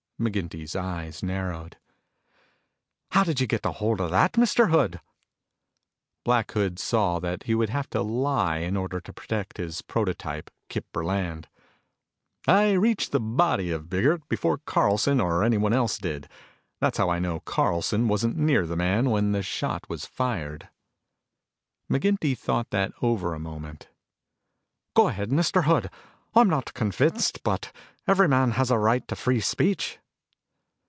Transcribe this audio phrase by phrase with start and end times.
[0.23, 1.77] McGinty's eyes narrowed.
[3.09, 4.69] "How did you get hold of that, Mr.
[4.69, 4.99] Hood?"
[6.23, 10.51] Black Hood saw that he would have to lie in order to protect his prototype,
[10.69, 11.45] Kip Burland.
[12.47, 16.29] "I reached the body of Biggert before Carlson or anyone else did.
[16.79, 20.69] That's how I know Carlson wasn't near the man when the shot was fired."
[21.89, 23.89] McGinty thought that over a moment.
[24.95, 25.63] "Go ahead, Mr.
[25.63, 25.89] Hood.
[26.35, 27.71] I'm not convinced, but
[28.07, 29.97] every man has a right to free speech."